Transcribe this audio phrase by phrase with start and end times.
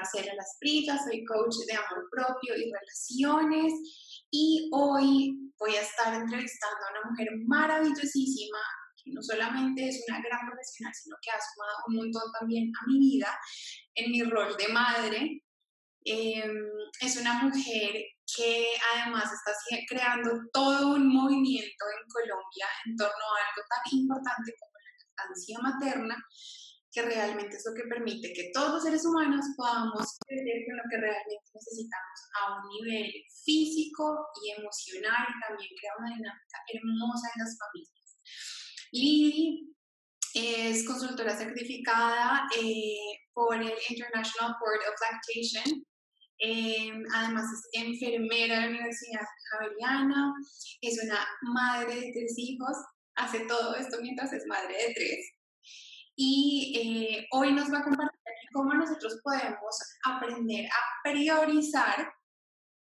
[0.00, 3.72] Marcela Lasprilla, soy coach de amor propio y relaciones
[4.30, 8.58] y hoy voy a estar entrevistando a una mujer maravillosísima
[8.96, 12.86] que no solamente es una gran profesional, sino que ha sumado un montón también a
[12.86, 13.38] mi vida
[13.94, 15.42] en mi rol de madre.
[16.04, 16.56] Em,
[17.00, 17.92] es una mujer
[18.34, 19.52] que además está
[19.86, 25.58] creando todo un movimiento en Colombia en torno a algo tan importante como la lactancia
[25.60, 26.16] materna,
[26.92, 30.82] que realmente es lo que permite que todos los seres humanos podamos crecer con lo
[30.90, 33.12] que realmente necesitamos a un nivel
[33.44, 38.18] físico y emocional y también crea una dinámica hermosa en las familias.
[38.92, 39.76] Lili
[40.34, 45.84] es consultora certificada eh, por el International Board of Lactation
[46.42, 49.20] Em, además es enfermera de la Universidad
[49.50, 50.32] Javeriana,
[50.80, 52.74] es una madre de tres hijos,
[53.14, 55.32] hace todo esto mientras es madre de tres.
[56.22, 58.20] Y eh, hoy nos va a compartir
[58.52, 62.12] cómo nosotros podemos aprender a priorizar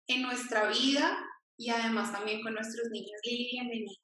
[0.07, 1.19] en nuestra vida
[1.55, 3.21] y además también con nuestros niños.
[3.23, 4.01] Lili, bienvenida.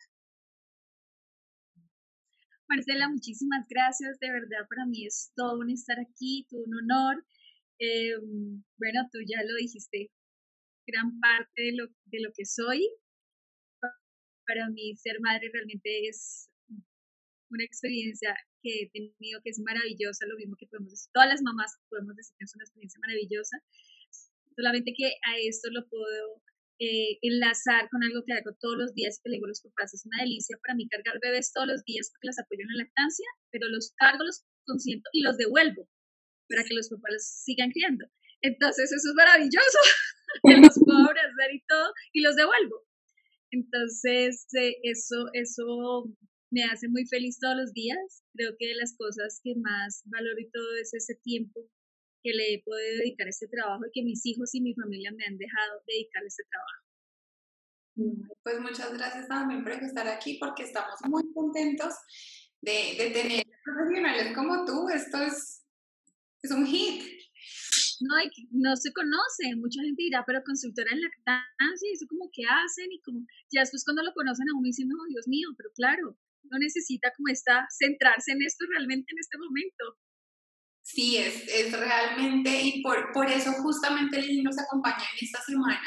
[2.70, 4.20] Marcela, muchísimas gracias.
[4.20, 7.26] De verdad, para mí es todo un estar aquí, todo un honor.
[7.80, 8.14] Eh,
[8.78, 10.12] bueno, tú ya lo dijiste,
[10.86, 12.88] gran parte de lo, de lo que soy.
[14.46, 16.52] Para mí ser madre realmente es
[17.50, 21.42] una experiencia que he tenido que es maravillosa, lo mismo que podemos decir, todas las
[21.42, 23.58] mamás podemos decir que es una experiencia maravillosa,
[24.56, 26.42] solamente que a esto lo puedo
[26.80, 29.94] eh, enlazar con algo que hago todos los días que le digo a los papás,
[29.94, 32.84] es una delicia para mí cargar bebés todos los días porque las apoyo en la
[32.84, 35.90] lactancia, pero los cargo, los consiento y los devuelvo
[36.50, 38.06] para que los papás sigan criando.
[38.42, 39.80] Entonces eso es maravilloso,
[40.44, 42.86] que los puedo abrazar y todo y los devuelvo.
[43.50, 46.14] Entonces eh, eso, eso
[46.52, 48.24] me hace muy feliz todos los días.
[48.34, 51.70] Creo que de las cosas que más valoro y todo es ese tiempo
[52.24, 55.12] que le he podido dedicar a este trabajo y que mis hijos y mi familia
[55.12, 56.84] me han dejado dedicar a este trabajo.
[58.44, 61.94] Pues muchas gracias también por estar aquí porque estamos muy contentos
[62.62, 64.88] de, de tener profesionales como tú.
[64.90, 65.68] Esto es
[66.44, 67.04] es un hit.
[68.00, 68.14] No,
[68.52, 73.02] no se conoce, mucha gente dirá, pero consultora en lactancia, eso como que hacen y
[73.02, 76.18] como, ya después cuando lo conocen a uno dicen, no, Dios mío, pero claro,
[76.50, 79.98] no necesita como está centrarse en esto realmente en este momento.
[80.84, 85.82] Sí, es, es realmente, y por, por eso justamente Lili nos acompaña en esta semana,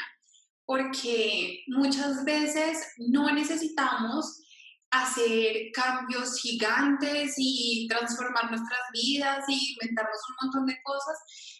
[0.65, 4.41] porque muchas veces no necesitamos
[4.91, 11.17] hacer cambios gigantes y transformar nuestras vidas y inventarnos un montón de cosas,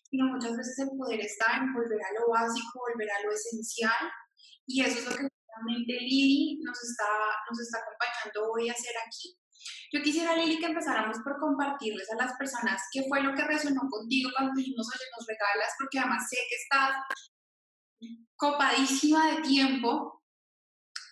[0.10, 4.12] sino muchas veces el poder está en volver a lo básico, volver a lo esencial,
[4.68, 5.28] y eso es lo que
[5.66, 7.08] Lili nos está,
[7.50, 9.38] nos está acompañando hoy a hacer aquí.
[9.94, 13.82] Yo quisiera, Lili, que empezáramos por compartirles a las personas qué fue lo que resonó
[13.90, 16.96] contigo cuando dijimos, oye, nos regalas, porque además sé que estás
[18.36, 20.22] copadísima de tiempo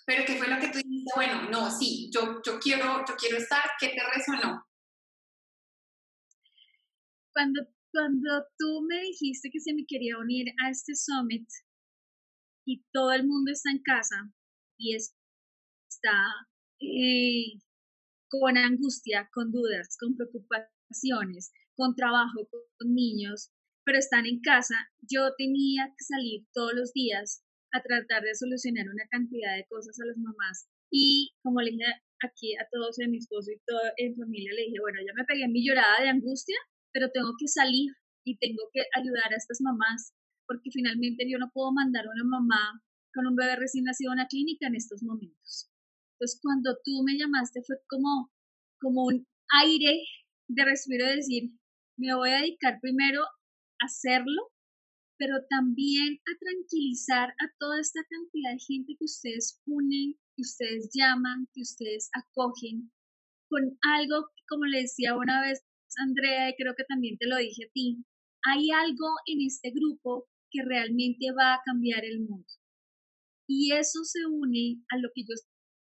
[0.09, 1.11] pero ¿qué fue lo que tú dijiste?
[1.13, 4.65] Bueno, no, sí, yo, yo, quiero, yo quiero estar, ¿qué te resonó?
[7.31, 7.61] Cuando,
[7.91, 11.47] cuando tú me dijiste que se me quería unir a este summit
[12.69, 14.31] y todo el mundo está en casa
[14.77, 16.17] y está
[16.79, 17.57] eh,
[18.29, 23.49] con angustia, con dudas, con preocupaciones, con trabajo, con niños,
[23.83, 27.41] pero están en casa, yo tenía que salir todos los días
[27.73, 30.69] a tratar de solucionar una cantidad de cosas a las mamás.
[30.91, 31.89] Y como le dije
[32.21, 35.25] aquí a todos, a mi esposo y toda en familia, le dije, bueno, ya me
[35.25, 36.57] pegué mi llorada de angustia,
[36.93, 37.89] pero tengo que salir
[38.23, 40.13] y tengo que ayudar a estas mamás,
[40.49, 42.81] porque finalmente yo no puedo mandar a una mamá
[43.13, 45.69] con un bebé recién nacido a una clínica en estos momentos.
[46.15, 48.33] Entonces, cuando tú me llamaste fue como,
[48.81, 49.27] como un
[49.61, 50.01] aire
[50.49, 51.51] de respiro de decir,
[51.97, 54.49] me voy a dedicar primero a hacerlo
[55.19, 60.89] pero también a tranquilizar a toda esta cantidad de gente que ustedes unen, que ustedes
[60.95, 62.89] llaman, que ustedes acogen,
[63.49, 65.61] con algo, como le decía una vez
[65.97, 68.05] Andrea, y creo que también te lo dije a ti,
[68.43, 72.47] hay algo en este grupo que realmente va a cambiar el mundo.
[73.47, 75.33] Y eso se une a lo que yo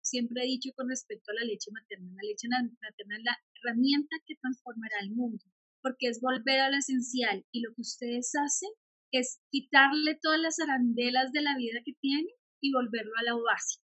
[0.01, 2.12] siempre he dicho con respecto a la leche materna.
[2.15, 5.44] La leche materna es la herramienta que transformará el mundo,
[5.81, 8.69] porque es volver a lo esencial y lo que ustedes hacen
[9.12, 12.30] es quitarle todas las arandelas de la vida que tiene
[12.62, 13.86] y volverlo a lo básico.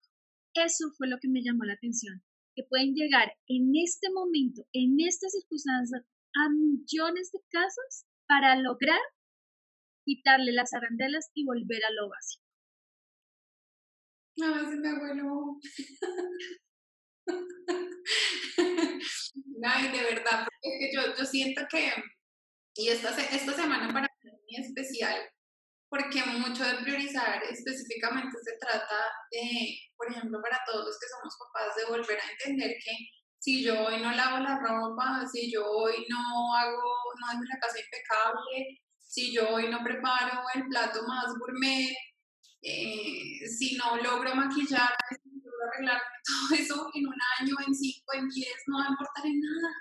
[0.55, 2.23] Eso fue lo que me llamó la atención,
[2.55, 6.03] que pueden llegar en este momento, en estas circunstancias,
[6.35, 9.01] a millones de casos para lograr
[10.07, 12.45] quitarle las arandelas y volver a lo básico.
[14.37, 15.59] No, se me abuelo.
[19.65, 21.93] Ay, de verdad, es que yo, yo siento que,
[22.77, 25.21] y esta, esta semana para mí es muy especial,
[25.89, 31.37] porque mucho de priorizar específicamente se trata de, por ejemplo, para todos los que somos
[31.39, 32.93] papás, de volver a entender que
[33.39, 37.59] si yo hoy no lavo la ropa, si yo hoy no hago, no dejo la
[37.61, 41.95] casa impecable, si yo hoy no preparo el plato más gourmet,
[42.63, 47.75] eh, si no logro maquillarme, si no logro arreglarme todo eso en un año, en
[47.75, 49.75] cinco, en diez, no va a importar en nada.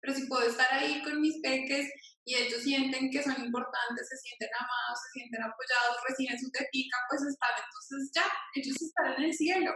[0.00, 1.88] Pero si puedo estar ahí con mis peques
[2.24, 6.96] y ellos sienten que son importantes, se sienten amados, se sienten apoyados, reciben su tetica,
[7.08, 8.24] pues están, entonces ya,
[8.54, 9.72] ellos están en el cielo.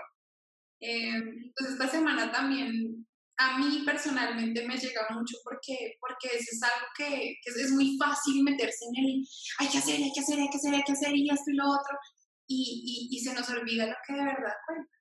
[0.81, 3.06] Eh, entonces esta semana también
[3.42, 8.42] a mí personalmente me llega mucho porque, porque eso es algo que, es, muy fácil
[8.42, 9.24] meterse en el
[9.58, 11.56] hay que hacer, hay que hacer, hay que hacer, hay que hacer y esto y
[11.56, 11.98] lo otro
[12.46, 14.92] y, y, se nos olvida lo que de verdad cuenta.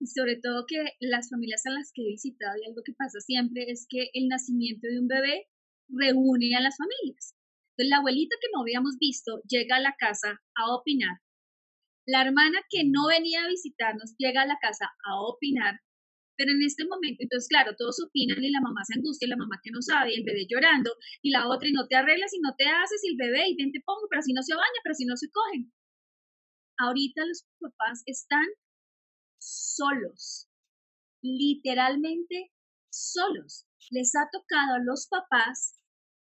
[0.00, 3.20] Y sobre todo que las familias a las que he visitado y algo que pasa
[3.20, 5.46] siempre es que el nacimiento de un bebé
[5.88, 7.34] reúne a las familias.
[7.72, 11.20] Entonces la abuelita que no habíamos visto llega a la casa a opinar.
[12.06, 15.80] La hermana que no venía a visitarnos llega a la casa a opinar
[16.36, 19.36] pero en este momento, entonces, claro, todos opinan y la mamá se angustia, y la
[19.36, 20.92] mamá que no sabe, y el bebé llorando,
[21.22, 23.56] y la otra, y no te arreglas y no te haces, y el bebé, y
[23.56, 25.72] ven te pongo, pero si no se baña, pero si no se cogen.
[26.78, 28.46] Ahorita los papás están
[29.38, 30.48] solos,
[31.22, 32.52] literalmente
[32.90, 33.66] solos.
[33.90, 35.80] Les ha tocado a los papás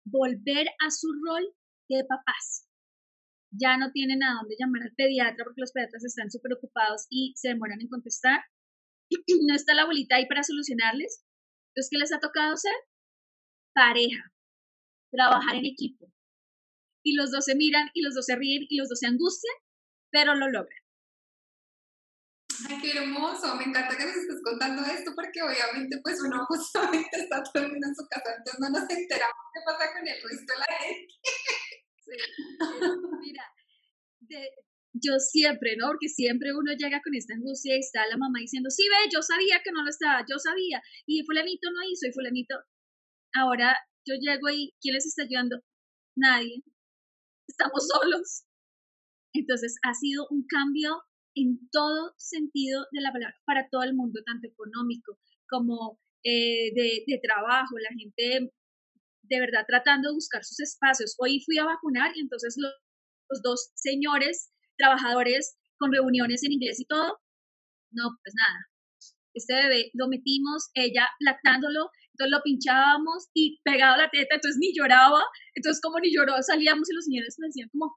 [0.06, 1.45] volver a su rol
[1.89, 2.67] de papás.
[3.51, 7.33] Ya no tienen a dónde llamar al pediatra porque los pediatras están súper ocupados y
[7.35, 8.41] se demoran en contestar
[9.47, 11.23] no está la abuelita ahí para solucionarles.
[11.69, 12.73] Entonces, ¿qué les ha tocado hacer?
[13.73, 14.33] Pareja,
[15.11, 16.11] trabajar en equipo.
[17.03, 19.56] Y los dos se miran y los dos se ríen y los dos se angustian,
[20.11, 20.79] pero lo logran.
[22.67, 27.09] Ay, qué hermoso, me encanta que nos estés contando esto porque obviamente pues uno justamente
[27.13, 30.59] está todo en su casa, entonces no nos enteramos qué pasa con el resto de
[30.59, 31.13] la gente.
[32.03, 32.15] Sí,
[33.21, 33.44] mira,
[34.19, 34.51] de,
[35.01, 35.87] yo siempre, ¿no?
[35.87, 39.21] Porque siempre uno llega con esta angustia y está la mamá diciendo, sí, ve, yo
[39.21, 42.55] sabía que no lo estaba, yo sabía, y fulanito no hizo, y fulanito,
[43.33, 45.61] ahora yo llego y ¿quién les está ayudando?
[46.15, 46.63] Nadie.
[47.47, 48.45] Estamos solos.
[49.33, 51.01] Entonces ha sido un cambio
[51.35, 57.19] en todo sentido de la palabra para todo el mundo, tanto económico como eh, de,
[57.21, 58.51] trabajo, la gente
[59.23, 61.15] de verdad tratando de buscar sus espacios.
[61.19, 66.85] Hoy fui a vacunar y entonces los dos señores trabajadores con reuniones en inglés y
[66.85, 67.19] todo.
[67.91, 68.59] No, pues nada.
[69.33, 74.73] Este bebé lo metimos, ella lactándolo, entonces lo pinchábamos y pegado la teta, entonces ni
[74.75, 75.21] lloraba,
[75.53, 77.95] entonces como ni lloró, salíamos y los señores me decían como,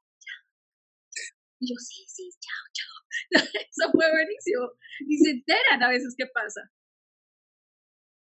[1.58, 2.92] Y yo, sí, sí, chao, chao.
[3.70, 4.72] Eso fue buenísimo.
[5.08, 6.60] Y se enteran a veces qué pasa.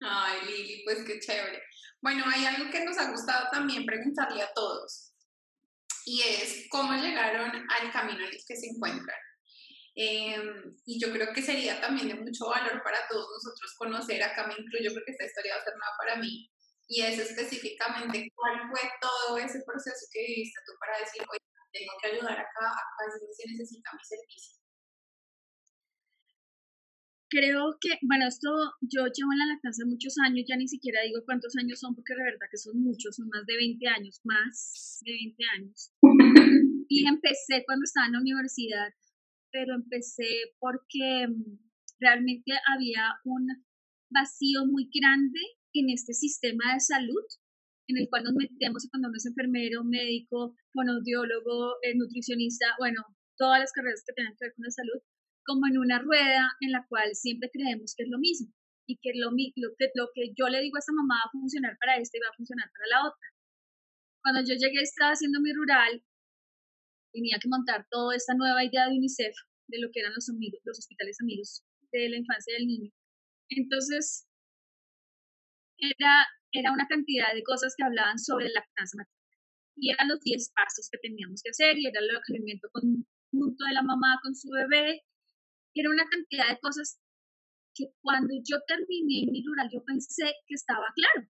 [0.01, 1.63] Ay, Lili, pues qué chévere.
[2.01, 5.12] Bueno, hay algo que nos ha gustado también preguntarle a todos
[6.05, 9.19] y es cómo llegaron al camino en el que se encuentran.
[9.95, 14.47] Em, y yo creo que sería también de mucho valor para todos nosotros conocer, acá
[14.47, 16.51] me incluyo porque esta historia va a ser nueva para mí,
[16.89, 21.41] y es específicamente cuál fue todo ese proceso que viviste tú para decir, oye,
[21.73, 23.05] tengo que ayudar acá, acá
[23.37, 24.62] se necesita mi servicio
[27.33, 28.51] creo que, bueno, esto
[28.83, 32.15] yo llevo en la lactancia muchos años, ya ni siquiera digo cuántos años son, porque
[32.15, 35.91] de verdad que son muchos, son más de 20 años, más de 20 años.
[36.89, 38.93] Y empecé cuando estaba en la universidad,
[39.51, 41.57] pero empecé porque mm,
[42.01, 43.49] realmente había un
[44.11, 45.41] vacío muy grande
[45.73, 47.25] en este sistema de salud
[47.89, 53.03] en el cual nos metemos cuando uno es enfermero, médico, fonoaudiólogo, eh, nutricionista, bueno,
[53.37, 55.01] todas las carreras que tengan que ver con la salud,
[55.45, 58.53] como en una rueda en la cual siempre creemos que es lo mismo
[58.87, 61.33] y que lo, lo, que, lo que yo le digo a esta mamá va a
[61.33, 63.27] funcionar para esta y va a funcionar para la otra.
[64.23, 66.03] Cuando yo llegué estaba haciendo mi rural,
[67.13, 69.35] tenía que montar toda esta nueva idea de UNICEF,
[69.69, 72.91] de lo que eran los, amigos, los hospitales amigos de la infancia del niño.
[73.49, 74.27] Entonces,
[75.79, 79.19] era, era una cantidad de cosas que hablaban sobre la lactancia materna.
[79.77, 83.75] Y eran los 10 pasos que teníamos que hacer, y era el alimento conjunto de
[83.75, 85.03] la mamá con su bebé,
[85.81, 87.01] era una cantidad de cosas
[87.75, 91.29] que cuando yo terminé mi rural yo pensé que estaba claro.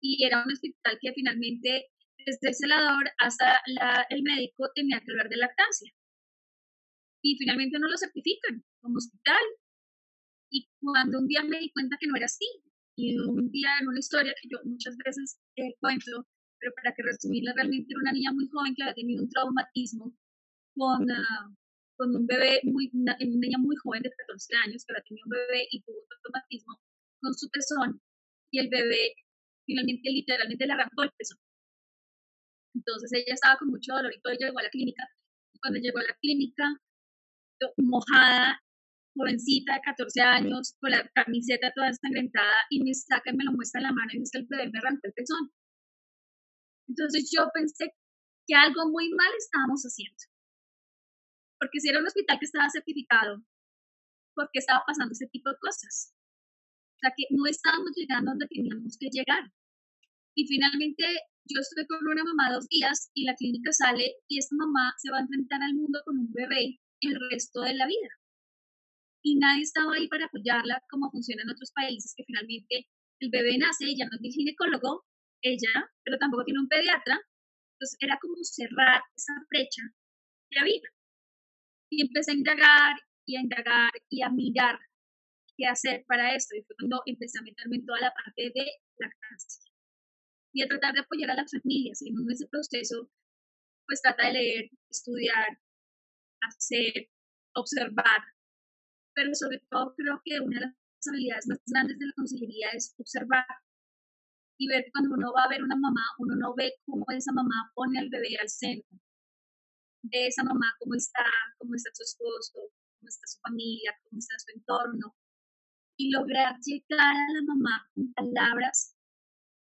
[0.00, 1.90] Y era un hospital que finalmente,
[2.26, 3.62] desde el celador hasta
[4.10, 5.92] el médico, tenía que hablar de lactancia.
[7.22, 9.42] Y finalmente no lo certifican como hospital.
[10.50, 12.44] Y cuando un día me di cuenta que no era así,
[12.96, 16.26] y un día en una historia que yo muchas veces eh, cuento,
[16.58, 20.12] pero para que resumirla, realmente era una niña muy joven que había tenido un traumatismo
[20.74, 21.56] con, uh,
[22.02, 25.30] con un bebé, muy, una, niña muy joven de 14 años que ahora tenía un
[25.30, 26.74] bebé y tuvo automatismo
[27.20, 28.02] con su pezón
[28.50, 29.14] y el bebé
[29.64, 31.38] finalmente literalmente le arrancó el pezón.
[32.74, 35.06] Entonces ella estaba con mucho dolor y todo, ella llegó a la clínica.
[35.60, 36.64] Cuando llegó a la clínica,
[37.76, 38.58] mojada,
[39.14, 43.52] jovencita de 14 años, con la camiseta toda ensangrentada, y me saca y me lo
[43.52, 45.52] muestra en la mano y dice que el bebé me arrancó el pezón.
[46.88, 47.94] Entonces yo pensé
[48.48, 50.31] que algo muy mal estábamos haciendo.
[51.62, 53.38] Porque si era un hospital que estaba certificado,
[54.34, 56.10] ¿por qué estaba pasando ese tipo de cosas?
[56.10, 59.46] O sea, que no estábamos llegando donde teníamos que llegar.
[60.34, 61.06] Y finalmente
[61.46, 65.12] yo estoy con una mamá dos días y la clínica sale y esta mamá se
[65.12, 68.10] va a enfrentar al mundo con un bebé el resto de la vida.
[69.22, 72.90] Y nadie estaba ahí para apoyarla como funciona en otros países, que finalmente
[73.20, 75.06] el bebé nace ya no tiene ginecólogo,
[75.42, 77.22] ella, pero tampoco tiene un pediatra.
[77.78, 79.82] Entonces era como cerrar esa brecha
[80.50, 80.90] que había.
[81.92, 82.96] Y empecé a indagar
[83.26, 84.78] y a indagar y a mirar
[85.58, 86.56] qué hacer para esto.
[86.56, 89.70] Y fue cuando empecé a meterme en toda la parte de lactancia
[90.54, 92.00] y a tratar de apoyar a las familias.
[92.00, 93.10] Y en ese proceso,
[93.86, 95.60] pues trata de leer, estudiar,
[96.40, 97.10] hacer,
[97.54, 98.24] observar.
[99.14, 102.94] Pero sobre todo creo que una de las habilidades más grandes de la consejería es
[102.96, 103.44] observar
[104.58, 107.70] y ver cuando uno va a ver una mamá, uno no ve cómo esa mamá
[107.74, 108.98] pone al bebé al centro.
[110.02, 111.24] De esa mamá, cómo está,
[111.58, 112.58] cómo está su esposo,
[112.98, 115.16] cómo está su familia, cómo está su entorno.
[115.96, 118.96] Y lograr llegar a la mamá con palabras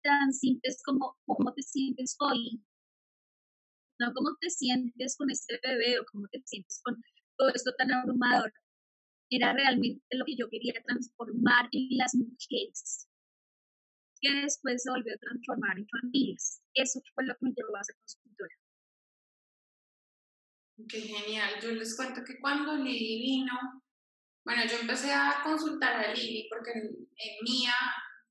[0.02, 2.62] tan simples como cómo te sientes hoy,
[3.98, 7.02] no cómo te sientes con este bebé o cómo te sientes con
[7.36, 8.52] todo esto tan abrumador.
[9.30, 13.08] Era realmente lo que yo quería transformar en las mujeres,
[14.20, 16.62] que después se volvió a transformar en familias.
[16.74, 18.23] Eso fue lo que me llevó a consultora.
[20.88, 21.60] Qué genial.
[21.62, 23.82] Yo les cuento que cuando Lili vino,
[24.44, 27.06] bueno, yo empecé a consultar a Lili porque en,
[27.42, 27.74] Mía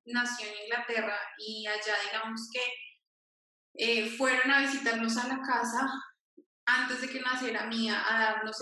[0.06, 2.62] nació en Inglaterra y allá digamos que
[3.76, 5.90] eh, fueron a visitarnos a la casa
[6.66, 8.58] antes de que naciera Mía a darnos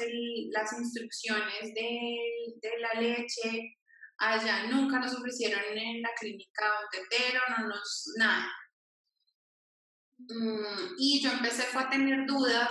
[0.52, 2.18] las instrucciones de,
[2.62, 3.78] de, la leche.
[4.18, 8.48] Allá nunca nos ofrecieron en la clínica un tetero, no nos, nada.
[10.20, 12.70] Mm, y yo empecé fue a tener dudas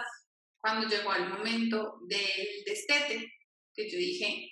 [0.60, 3.32] cuando llegó el momento del destete,
[3.74, 4.50] que yo dije,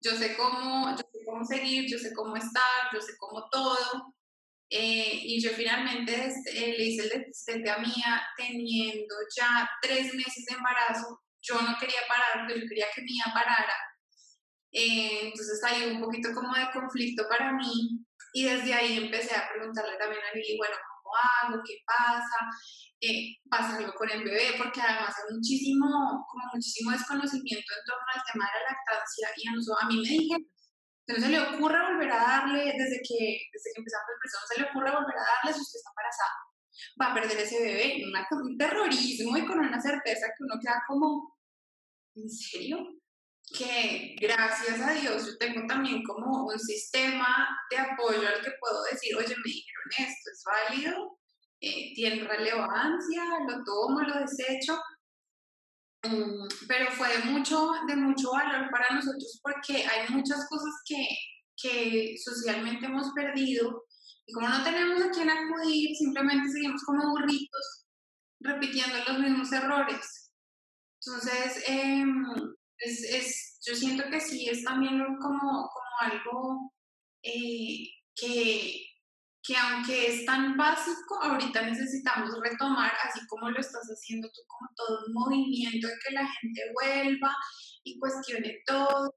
[0.00, 4.14] yo sé cómo, yo sé cómo seguir, yo sé cómo estar, yo sé cómo todo.
[4.70, 6.14] Eh, y yo finalmente
[6.52, 11.22] eh, le hice el destete a Mía teniendo ya tres meses de embarazo.
[11.40, 13.74] Yo no quería parar, pero yo quería que Mía parara.
[14.70, 18.04] Eh, entonces hay un poquito como de conflicto para mí.
[18.34, 20.76] Y desde ahí empecé a preguntarle también a Lili, bueno,
[21.08, 21.62] ¿cómo hago?
[21.64, 22.52] ¿Qué pasa?
[23.00, 25.86] eh, pasa algo con el bebé, porque además hay muchísimo,
[26.26, 30.46] como muchísimo desconocimiento en torno al tema de la lactancia y a, mí me dijeron,
[31.06, 34.48] no se le ocurre volver a darle, desde que, desde que empezamos el proceso, no
[34.48, 36.36] se le ocurre volver a darle si usted está embarazada.
[37.00, 40.82] Va a perder ese bebé, una, un terrorismo y con una certeza que uno queda
[40.86, 41.38] como,
[42.16, 42.78] ¿en serio?
[43.56, 48.82] Que gracias a Dios yo tengo también como un sistema de apoyo al que puedo
[48.84, 51.18] decir, oye, me dijeron esto, es válido,
[51.60, 54.78] eh, tiene relevancia, lo tomo, lo desecho,
[56.02, 61.08] mm, pero fue de mucho, de mucho valor para nosotros porque hay muchas cosas que,
[61.56, 63.84] que socialmente hemos perdido
[64.28, 67.86] y como no tenemos a quién acudir, simplemente seguimos como burritos
[68.40, 70.32] repitiendo los mismos errores.
[71.00, 72.24] Entonces, em,
[72.78, 75.70] es, es, yo siento que sí es también como, como
[76.00, 76.72] algo
[77.22, 78.86] eh, que,
[79.42, 84.70] que aunque es tan básico, ahorita necesitamos retomar, así como lo estás haciendo tú, como
[84.76, 87.36] todo un movimiento de que la gente vuelva
[87.84, 89.14] y cuestione todo,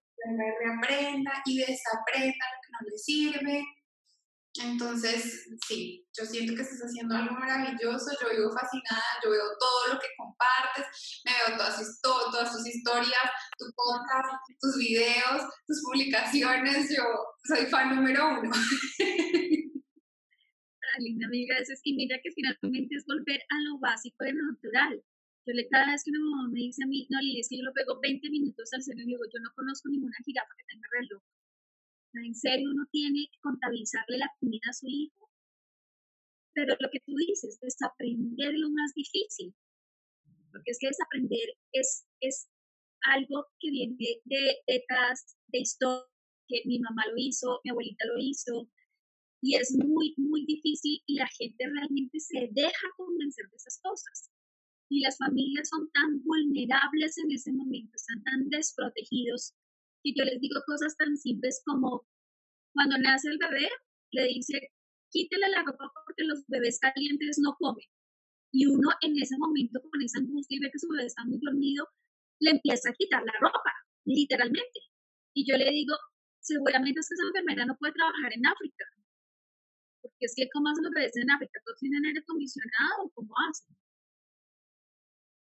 [0.60, 3.66] reaprenda y desaprenda lo que no le sirve.
[4.60, 9.94] Entonces, sí, yo siento que estás haciendo algo maravilloso, yo vivo fascinada, yo veo todo
[9.94, 10.86] lo que compartes,
[11.24, 14.28] me veo todas, tus historias, tu podcast,
[14.60, 17.04] tus videos, tus publicaciones, yo
[17.46, 18.52] soy fan número uno.
[21.00, 25.02] linda amiga, es que mira que finalmente es volver a lo básico de lo natural.
[25.48, 27.58] Yo le cada vez que una mamá me dice a mí, no, Lili, es que
[27.58, 31.24] yo lo pego 20 minutos al cerebro yo no conozco ninguna jirafa que tenga reloj.
[32.14, 35.30] En serio, uno tiene que contabilizarle la comida a su hijo.
[36.54, 39.56] Pero lo que tú dices, desaprender es lo más difícil.
[40.52, 42.50] Porque es que desaprender es, es
[43.04, 46.06] algo que viene de detrás de historia,
[46.48, 48.70] que mi mamá lo hizo, mi abuelita lo hizo,
[49.42, 54.30] y es muy, muy difícil y la gente realmente se deja convencer de esas cosas.
[54.94, 59.56] y las familias son tan vulnerables en ese momento, están tan desprotegidos,
[60.04, 62.06] que yo les digo cosas tan simples como
[62.74, 63.70] cuando nace el bebé,
[64.12, 64.72] le dice,
[65.10, 67.86] quítele la ropa porque los bebés calientes no comen.
[68.54, 71.40] Y uno en ese momento, con esa angustia y ve que su bebé está muy
[71.40, 71.88] dormido,
[72.40, 73.72] le empieza a quitar la ropa,
[74.06, 74.80] literalmente.
[75.34, 75.96] Y yo le digo,
[76.42, 78.86] seguramente es que esa enfermera no puede trabajar en África.
[80.02, 81.62] Porque es que, ¿cómo hacen los bebés en África?
[81.64, 83.12] ¿Todos tienen aire acondicionado?
[83.14, 83.76] ¿Cómo hacen?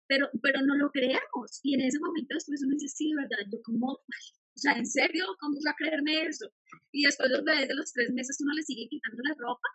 [0.08, 1.60] Pero, pero no lo creemos.
[1.64, 5.26] Y en ese momento después uno dice, sí, verdad, yo como, o sea, ¿en serio?
[5.40, 6.48] ¿Cómo va a creerme eso?
[6.92, 9.70] Y después los bebés de los tres meses uno le sigue quitando la ropa.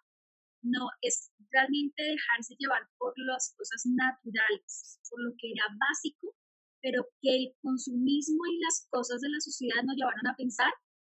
[0.62, 6.36] No, es realmente dejarse llevar por las cosas naturales, por lo que era básico,
[6.82, 10.72] pero que el consumismo y las cosas de la sociedad nos llevaron a pensar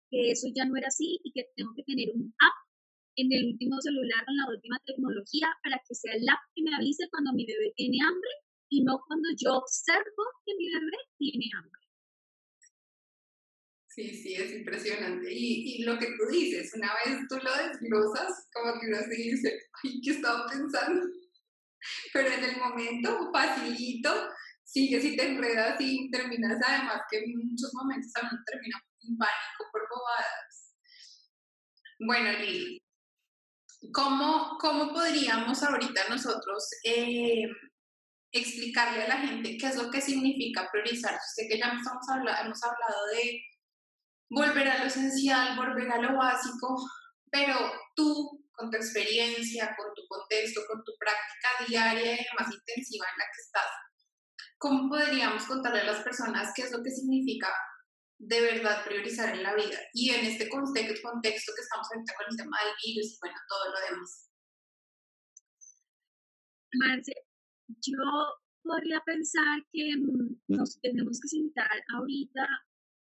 [0.10, 2.58] que eso ya no era así y que tengo que tener un app
[3.16, 6.76] en el último celular con la última tecnología para que sea el app que me
[6.76, 8.32] avise cuando mi bebé tiene hambre
[8.72, 11.82] y no cuando yo observo que mi bebé tiene hambre.
[13.90, 15.30] Sí, sí, es impresionante.
[15.30, 19.16] Y, y, lo que tú dices, una vez tú lo desglosas, como que uno se
[19.16, 21.06] dice, ay, ¿qué estaba pensando?
[22.14, 24.30] Pero en el momento, facilito,
[24.64, 29.66] sigues y te enredas y terminas además que en muchos momentos también termina en pánico
[29.74, 30.76] por bobadas.
[32.00, 32.82] Bueno, Lili,
[33.94, 37.50] ¿cómo, ¿cómo podríamos ahorita nosotros eh,
[38.32, 41.20] explicarle a la gente qué es lo que significa priorizar.
[41.36, 41.88] Sé que ya hemos
[42.64, 43.44] hablado de
[44.30, 46.78] volver a lo esencial, volver a lo básico,
[47.30, 47.56] pero
[47.96, 53.20] tú, con tu experiencia, con tu contexto, con tu práctica diaria y más intensiva en
[53.20, 53.72] la que estás,
[54.58, 57.50] ¿cómo podríamos contarle a las personas qué es lo que significa
[58.20, 59.80] de verdad priorizar en la vida?
[59.94, 63.72] Y en este contexto, que estamos ahorita con el tema del virus y bueno, todo
[63.72, 64.30] lo demás.
[67.82, 68.04] Yo
[68.64, 72.48] podría pensar que mm, nos tenemos que sentar ahorita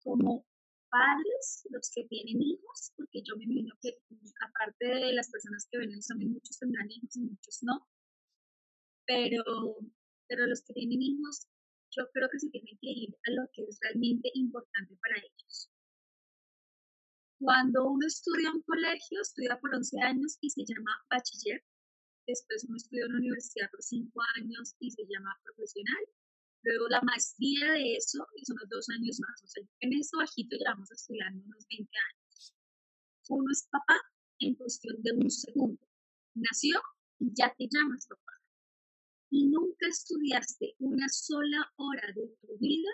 [0.03, 0.45] como
[0.89, 3.97] padres, los que tienen hijos, porque yo me imagino que
[4.45, 7.87] aparte de las personas que ven también muchos tendrán hijos y muchos no,
[9.05, 9.43] pero,
[10.27, 11.47] pero los que tienen hijos,
[11.91, 15.69] yo creo que se tienen que ir a lo que es realmente importante para ellos.
[17.39, 21.63] Cuando uno estudia en un colegio, estudia por 11 años y se llama bachiller,
[22.31, 26.03] después uno estudió en la universidad por cinco años y se llama profesional,
[26.63, 30.55] luego la maestría de eso y son dos años más, o sea, en eso bajito
[30.57, 32.55] llevamos estudiando unos 20 años.
[33.29, 33.99] Uno es papá
[34.39, 35.87] en cuestión de un segundo,
[36.35, 36.81] nació
[37.19, 38.33] y ya te llamas papá.
[39.29, 42.91] Y nunca estudiaste una sola hora de tu vida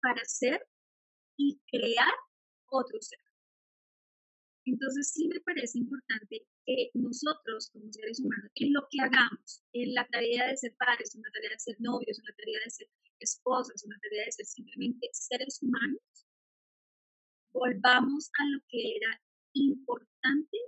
[0.00, 0.66] para ser
[1.36, 2.14] y crear
[2.70, 3.25] otro ser.
[4.66, 9.94] Entonces sí me parece importante que nosotros como seres humanos, en lo que hagamos, en
[9.94, 12.70] la tarea de ser padres, en la tarea de ser novios, en la tarea de
[12.70, 12.88] ser
[13.20, 16.00] esposas, en la tarea de ser simplemente seres humanos,
[17.52, 20.58] volvamos a lo que era importante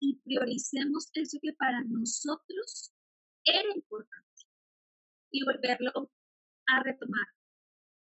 [0.00, 2.92] y prioricemos eso que para nosotros
[3.44, 4.42] era importante
[5.32, 6.12] y volverlo
[6.66, 7.26] a retomar.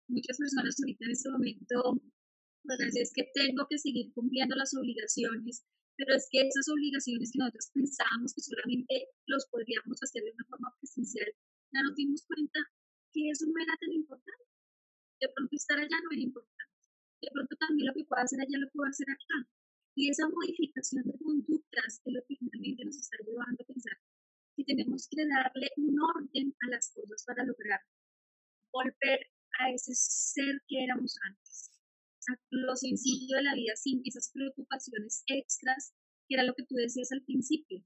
[0.08, 2.02] Muchas personas ahorita en este momento
[2.64, 5.64] entonces es que tengo que seguir cumpliendo las obligaciones,
[5.96, 10.44] pero es que esas obligaciones que nosotros pensábamos que solamente los podríamos hacer de una
[10.46, 11.26] forma presencial,
[11.72, 12.60] ya nos dimos cuenta
[13.12, 14.46] que eso no era tan importante.
[15.20, 16.78] De pronto estar allá no era importante.
[17.20, 19.48] De pronto también lo que puedo hacer allá lo puedo hacer acá.
[19.94, 23.98] Y esa modificación de conductas es lo que finalmente nos está llevando a pensar
[24.56, 27.80] que tenemos que darle un orden a las cosas para lograr
[28.72, 29.20] volver
[29.58, 31.71] a ese ser que éramos antes
[32.50, 35.94] lo sencillo de la vida sin esas preocupaciones extras,
[36.28, 37.84] que era lo que tú decías al principio.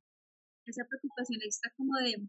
[0.67, 2.29] Esa preocupación extra como de,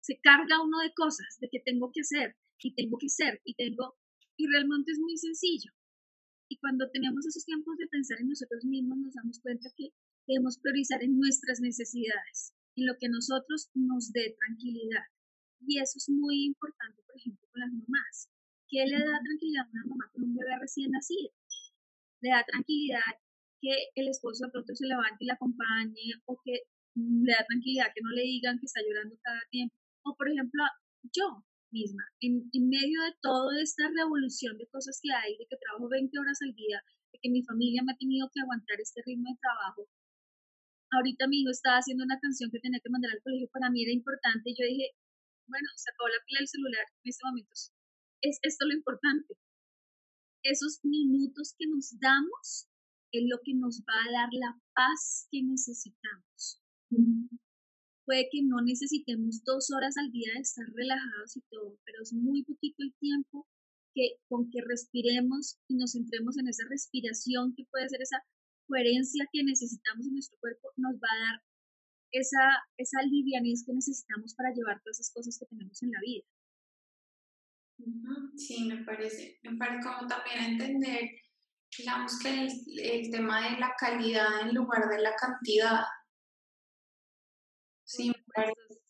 [0.00, 3.54] se carga uno de cosas, de que tengo que hacer y tengo que ser y
[3.54, 3.96] tengo,
[4.36, 5.72] y realmente es muy sencillo.
[6.48, 9.92] Y cuando tenemos esos tiempos de pensar en nosotros mismos, nos damos cuenta que
[10.26, 15.04] debemos priorizar en nuestras necesidades, en lo que a nosotros nos dé tranquilidad.
[15.60, 18.30] Y eso es muy importante, por ejemplo, con las mamás.
[18.68, 21.32] ¿Qué le da tranquilidad a una mamá con un bebé recién nacido?
[22.20, 23.16] Le da tranquilidad
[23.60, 27.88] que el esposo de pronto se levante y la acompañe, o que le da tranquilidad
[27.94, 29.74] que no le digan que está llorando cada tiempo.
[30.04, 30.62] O por ejemplo,
[31.16, 35.88] yo misma, en, medio de toda esta revolución de cosas que hay, de que trabajo
[35.88, 39.32] 20 horas al día, de que mi familia me ha tenido que aguantar este ritmo
[39.32, 39.88] de trabajo,
[40.92, 43.82] ahorita mi hijo estaba haciendo una canción que tenía que mandar al colegio, para mí
[43.82, 44.92] era importante, y yo dije,
[45.46, 47.52] bueno, se acabó la pila del celular, en este momento
[48.22, 49.34] es esto lo importante.
[50.42, 52.68] Esos minutos que nos damos
[53.12, 56.62] es lo que nos va a dar la paz que necesitamos.
[58.04, 62.12] puede que no necesitemos dos horas al día de estar relajados y todo, pero es
[62.14, 63.46] muy poquito el tiempo
[63.94, 68.22] que con que respiremos y nos centremos en esa respiración que puede ser esa
[68.66, 71.42] coherencia que necesitamos en nuestro cuerpo, nos va a dar
[72.12, 72.44] esa,
[72.76, 76.24] esa livianez que necesitamos para llevar todas esas cosas que tenemos en la vida.
[78.36, 81.10] Sí, me parece, me parece como también entender,
[81.76, 85.82] digamos que el, el tema de la calidad en lugar de la cantidad.
[87.84, 88.80] Sí, me parece.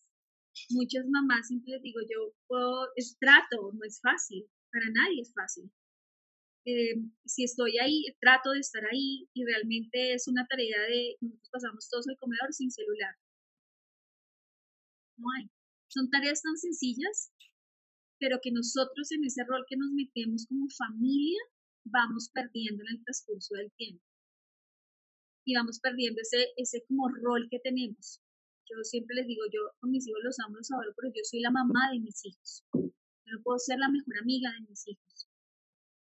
[0.71, 5.33] Muchas mamás siempre les digo, yo puedo, es trato, no es fácil, para nadie es
[5.35, 5.71] fácil.
[6.65, 11.51] Eh, si estoy ahí, trato de estar ahí y realmente es una tarea de, nosotros
[11.51, 13.15] pasamos todos el comedor sin celular.
[15.17, 15.51] No hay.
[15.89, 17.33] Son tareas tan sencillas
[18.19, 21.39] pero que nosotros en ese rol que nos metemos como familia
[21.85, 24.05] vamos perdiendo en el transcurso del tiempo.
[25.47, 28.21] Y vamos perdiendo ese, ese como rol que tenemos.
[28.69, 31.41] Yo siempre les digo, yo con mis hijos los amo, los adoro, pero yo soy
[31.41, 32.65] la mamá de mis hijos.
[32.75, 35.29] Yo no puedo ser la mejor amiga de mis hijos.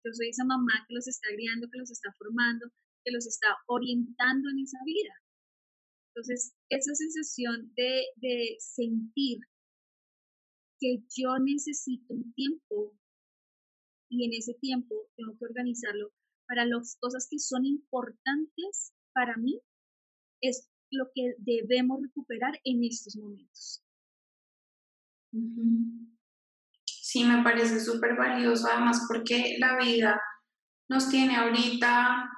[0.06, 2.72] Yo soy esa mamá que los está criando, que los está formando,
[3.04, 5.14] que los está orientando en esa vida.
[6.16, 9.40] Entonces, esa sensación de, de sentir
[10.84, 12.94] que yo necesito un tiempo
[14.10, 16.12] y en ese tiempo tengo que organizarlo
[16.46, 19.62] para las cosas que son importantes para mí,
[20.42, 23.82] es lo que debemos recuperar en estos momentos.
[26.86, 30.22] Sí, me parece súper valioso, además porque la vida
[30.90, 32.30] nos tiene ahorita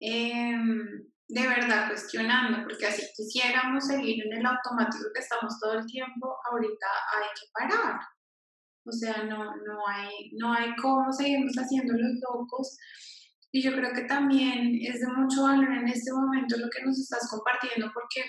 [0.00, 5.86] em, de verdad cuestionando, porque así quisiéramos seguir en el automático que estamos todo el
[5.86, 6.86] tiempo, ahorita
[7.16, 8.00] hay que parar.
[8.84, 12.78] O sea, no, no, hay, no hay cómo seguirnos haciendo los locos.
[13.52, 16.98] Y yo creo que también es de mucho valor en este momento lo que nos
[16.98, 18.24] estás compartiendo, porque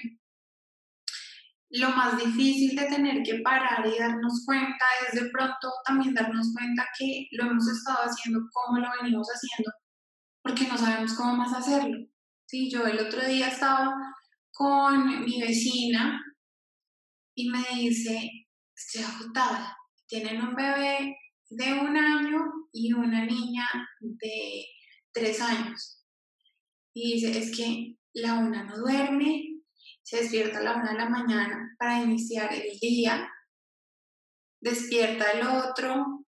[1.71, 6.51] lo más difícil de tener que parar y darnos cuenta es de pronto también darnos
[6.53, 9.71] cuenta que lo hemos estado haciendo como lo venimos haciendo,
[10.41, 12.09] porque no sabemos cómo más hacerlo.
[12.49, 13.93] Sí, yo el otro día estaba
[14.51, 16.19] con mi vecina
[17.35, 18.27] y me dice,
[18.75, 21.15] estoy agotada, tienen un bebé
[21.47, 22.39] de un año
[22.71, 23.67] y una niña
[23.99, 24.65] de
[25.11, 26.03] tres años.
[26.91, 29.61] Y dice, es que la una no duerme,
[30.01, 33.29] se despierta a la una de la mañana para iniciar el día,
[34.59, 36.25] despierta el otro,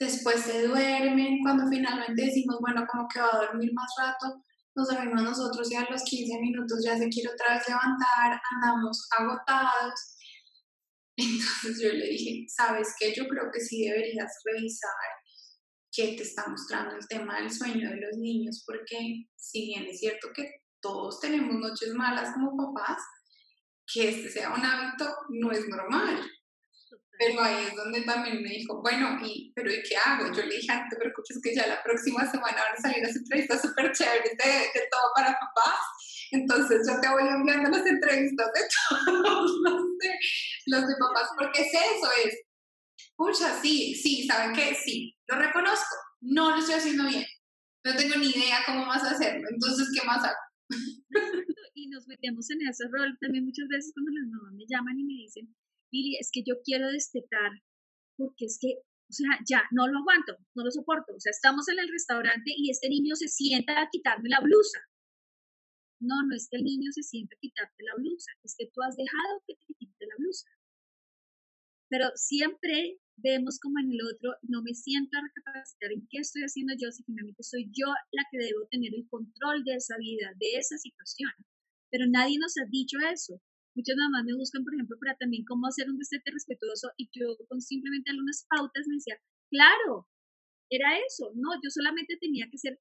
[0.00, 4.88] después se duerme, cuando finalmente decimos, bueno, como que va a dormir más rato, nos
[4.88, 10.16] dormimos nosotros y a los 15 minutos ya se quiere otra vez levantar, andamos agotados.
[11.16, 13.12] Entonces yo le dije, ¿sabes qué?
[13.14, 14.90] Yo creo que sí deberías revisar
[15.92, 19.98] qué te está mostrando el tema del sueño de los niños, porque si bien es
[19.98, 20.48] cierto que
[20.80, 23.02] todos tenemos noches malas como papás,
[23.92, 26.30] que este sea un hábito no es normal.
[27.20, 30.32] Pero ahí es donde también me dijo, bueno, y, pero ¿y qué hago?
[30.32, 33.14] Yo le dije, no te preocupes que ya la próxima semana van a salir las
[33.14, 35.80] entrevistas súper chéveres de, de, todo para papás.
[36.30, 38.60] Entonces yo te voy enviando las entrevistas de
[39.22, 40.18] todos los de,
[40.68, 42.40] los de papás, porque es eso, es,
[43.16, 44.74] pucha, sí, sí, ¿saben qué?
[44.74, 47.26] Sí, lo reconozco, no lo estoy haciendo bien,
[47.84, 50.40] no tengo ni idea cómo más hacerlo, entonces, ¿qué más hago?
[51.74, 55.04] y nos metemos en ese rol también muchas veces cuando las mamás me llaman y
[55.04, 55.54] me dicen,
[55.90, 57.50] Billy, es que yo quiero destetar,
[58.16, 61.14] porque es que, o sea, ya no lo aguanto, no lo soporto.
[61.14, 64.80] O sea, estamos en el restaurante y este niño se sienta a quitarme la blusa.
[66.00, 68.80] No, no es que el niño se sienta a quitarte la blusa, es que tú
[68.82, 70.48] has dejado que te quite la blusa.
[71.90, 76.42] Pero siempre vemos como en el otro, no me siento a recapacitar en qué estoy
[76.42, 80.32] haciendo yo, si finalmente soy yo la que debo tener el control de esa vida,
[80.38, 81.30] de esa situación.
[81.90, 83.42] Pero nadie nos ha dicho eso.
[83.74, 87.36] Muchas mamás me buscan, por ejemplo, para también cómo hacer un destete respetuoso y yo
[87.48, 89.16] con simplemente algunas pautas me decía,
[89.48, 90.08] claro,
[90.70, 92.80] era eso, no, yo solamente tenía que ser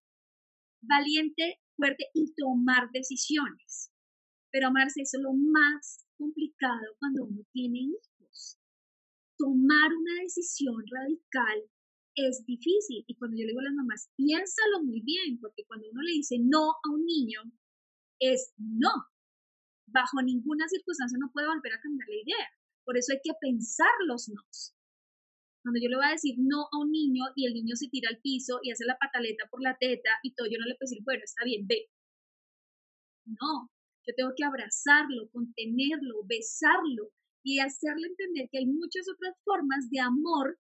[0.82, 3.92] valiente, fuerte y tomar decisiones.
[4.52, 8.60] Pero amarse eso es lo más complicado cuando uno tiene hijos.
[9.38, 11.70] Tomar una decisión radical
[12.16, 15.88] es difícil y cuando yo le digo a las mamás, piénsalo muy bien, porque cuando
[15.92, 17.42] uno le dice no a un niño,
[18.20, 18.92] es no,
[19.92, 22.48] bajo ninguna circunstancia no puede volver a cambiar la idea.
[22.86, 24.74] Por eso hay que pensar los nos.
[25.62, 28.10] Cuando yo le voy a decir no a un niño y el niño se tira
[28.10, 30.90] al piso y hace la pataleta por la teta y todo, yo no le puedo
[30.90, 31.88] decir, bueno, está bien, ve.
[33.26, 33.70] No,
[34.08, 37.12] yo tengo que abrazarlo, contenerlo, besarlo
[37.44, 40.58] y hacerle entender que hay muchas otras formas de amor,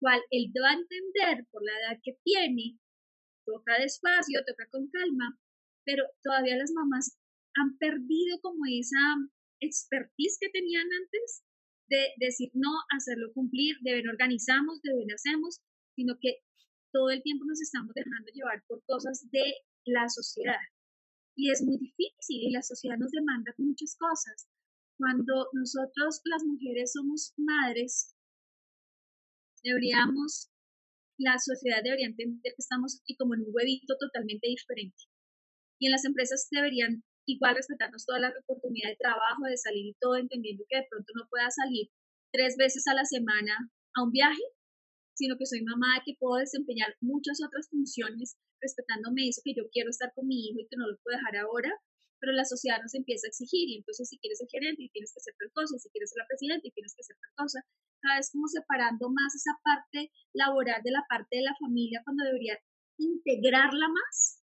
[0.00, 2.78] cual él va a entender por la edad que tiene,
[3.44, 5.38] toca despacio, toca con calma,
[5.84, 7.18] pero todavía las mamás
[7.60, 8.98] han perdido como esa,
[9.60, 11.42] expertise que tenían antes
[11.88, 15.60] de decir no, hacerlo cumplir, de ver organizamos, de ver hacemos,
[15.96, 16.42] sino que
[16.92, 20.60] todo el tiempo nos estamos dejando llevar por cosas de la sociedad.
[21.36, 24.48] Y es muy difícil y la sociedad nos demanda muchas cosas.
[24.96, 28.14] Cuando nosotros las mujeres somos madres,
[29.62, 30.50] deberíamos,
[31.18, 35.04] la sociedad debería entender que estamos y como en un huevito totalmente diferente.
[35.78, 39.96] Y en las empresas deberían igual respetarnos toda la oportunidad de trabajo, de salir y
[40.00, 41.92] todo, entendiendo que de pronto no pueda salir
[42.32, 43.52] tres veces a la semana
[43.94, 44.42] a un viaje,
[45.12, 49.90] sino que soy mamá, que puedo desempeñar muchas otras funciones respetándome eso, que yo quiero
[49.90, 51.70] estar con mi hijo y que no lo puedo dejar ahora,
[52.18, 55.12] pero la sociedad nos empieza a exigir y entonces si quieres ser gerente y tienes
[55.12, 57.58] que hacer tal cosa, si quieres ser la presidenta y tienes que hacer tal cosa,
[58.00, 62.24] cada vez como separando más esa parte laboral de la parte de la familia cuando
[62.24, 62.58] debería
[62.98, 64.42] integrarla más.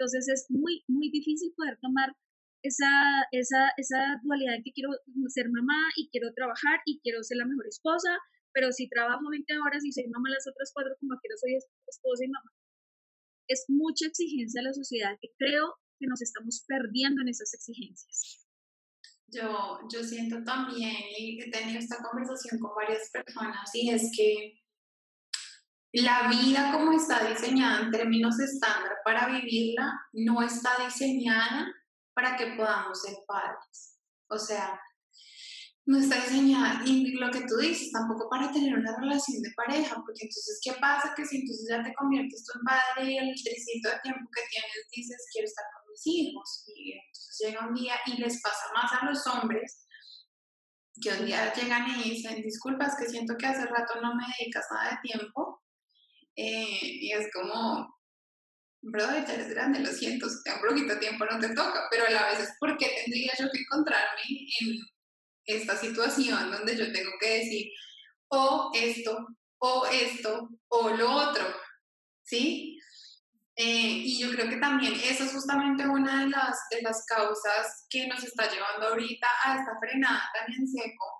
[0.00, 2.16] Entonces es muy, muy difícil poder tomar
[2.64, 2.88] esa,
[3.32, 4.88] esa, esa dualidad en que quiero
[5.28, 8.16] ser mamá y quiero trabajar y quiero ser la mejor esposa,
[8.54, 11.52] pero si trabajo 20 horas y soy mamá las otras cuatro, como quiero soy
[11.86, 12.50] esposa y mamá.
[13.46, 18.46] Es mucha exigencia a la sociedad que creo que nos estamos perdiendo en esas exigencias.
[19.28, 24.59] Yo, yo siento también, y he tenido esta conversación con varias personas, y es que
[25.92, 31.66] la vida como está diseñada en términos estándar para vivirla, no está diseñada
[32.14, 33.98] para que podamos ser padres.
[34.28, 34.80] O sea,
[35.86, 39.96] no está diseñada, y lo que tú dices, tampoco para tener una relación de pareja,
[39.96, 41.14] porque entonces, ¿qué pasa?
[41.16, 44.42] Que si entonces ya te conviertes tú en padre y el tricito de tiempo que
[44.50, 48.70] tienes dices, quiero estar con mis hijos, y entonces llega un día y les pasa
[48.72, 49.86] más a los hombres,
[51.02, 54.66] que un día llegan y dicen, disculpas, que siento que hace rato no me dedicas
[54.70, 55.59] nada de tiempo,
[56.36, 58.00] eh, y es como,
[58.82, 62.06] brother, ya eres grande, lo siento, si te un poquito tiempo no te toca, pero
[62.06, 64.22] a la vez es porque tendría yo que encontrarme
[64.60, 64.78] en
[65.44, 67.72] esta situación donde yo tengo que decir
[68.28, 69.26] o esto,
[69.58, 71.44] o esto, o lo otro,
[72.22, 72.78] ¿sí?
[73.56, 77.86] Eh, y yo creo que también eso es justamente una de las, de las causas
[77.90, 81.19] que nos está llevando ahorita a esta frenada tan en seco,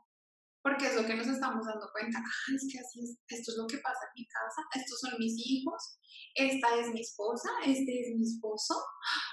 [0.62, 3.56] porque es lo que nos estamos dando cuenta, ah, es que así es, esto es
[3.56, 5.98] lo que pasa en mi casa, estos son mis hijos,
[6.34, 8.74] esta es mi esposa, este es mi esposo,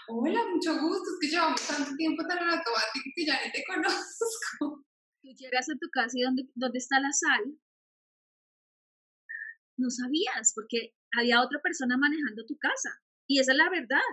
[0.08, 4.86] hola, mucho gusto, es que llevamos tanto tiempo tan automático que ya ni te conozco.
[5.22, 7.60] Tú llegas a tu casa y ¿dónde, dónde está la sal?
[9.78, 12.90] No sabías, porque había otra persona manejando tu casa.
[13.28, 14.08] Y esa es la verdad.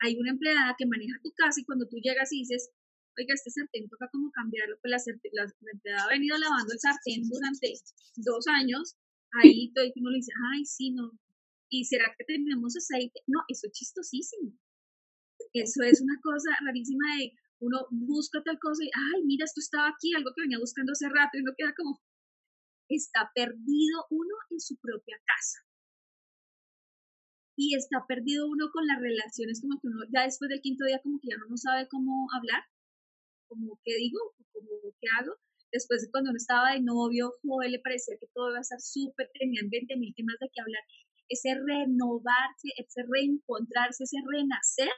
[0.00, 2.70] Hay una empleada que maneja tu casa y cuando tú llegas y dices,
[3.18, 4.98] oiga, este sartén toca como cambiarlo, pues la,
[5.32, 7.74] la, empleada ha venido lavando el sartén durante
[8.16, 8.96] dos años,
[9.42, 11.12] ahí todo el mundo le dice, ay, sí, no,
[11.70, 13.20] ¿y será que tenemos aceite?
[13.26, 14.52] No, eso es chistosísimo.
[15.52, 19.88] Eso es una cosa rarísima de uno busca tal cosa y, ay, mira, esto estaba
[19.88, 22.00] aquí, algo que venía buscando hace rato y uno queda como,
[22.88, 25.58] está perdido uno en su propia casa.
[27.56, 31.00] Y está perdido uno con las relaciones, como que uno ya después del quinto día
[31.02, 32.64] como que ya no sabe cómo hablar,
[33.50, 34.18] como qué digo,
[34.52, 35.34] como qué hago.
[35.72, 38.80] Después de cuando uno estaba de novio, joven, le parecía que todo iba a estar
[38.80, 40.82] súper, tenían 20 mil temas de qué hablar.
[41.28, 44.90] Ese renovarse, ese reencontrarse, ese renacer,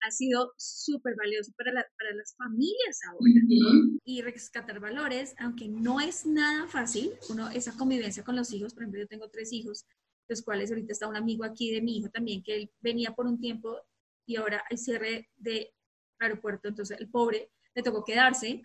[0.00, 4.00] ha sido súper valioso para, para, las familias ahora.
[4.04, 8.82] Y rescatar valores, aunque no es nada fácil, uno, esa convivencia con los hijos, por
[8.82, 9.86] ejemplo, yo tengo tres hijos,
[10.28, 13.26] los cuales ahorita está un amigo aquí de mi hijo también, que él venía por
[13.26, 13.80] un tiempo
[14.26, 15.74] y ahora hay cierre de
[16.18, 18.62] aeropuerto, entonces el pobre le tocó quedarse,